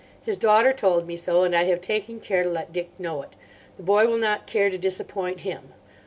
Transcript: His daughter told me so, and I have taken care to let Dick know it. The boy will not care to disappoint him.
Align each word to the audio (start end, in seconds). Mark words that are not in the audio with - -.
His 0.23 0.35
daughter 0.39 0.73
told 0.73 1.05
me 1.05 1.15
so, 1.15 1.43
and 1.43 1.55
I 1.55 1.65
have 1.65 1.79
taken 1.79 2.19
care 2.19 2.41
to 2.41 2.49
let 2.49 2.73
Dick 2.73 2.89
know 2.99 3.21
it. 3.21 3.33
The 3.77 3.83
boy 3.83 4.07
will 4.07 4.17
not 4.17 4.47
care 4.47 4.71
to 4.71 4.77
disappoint 4.79 5.41
him. 5.41 5.73